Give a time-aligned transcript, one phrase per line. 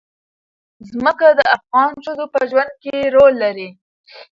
[0.89, 3.69] ځمکه د افغان ښځو په ژوند کې رول لري.